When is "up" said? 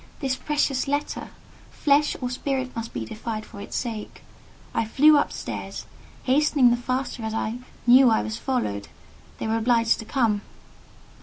5.15-5.31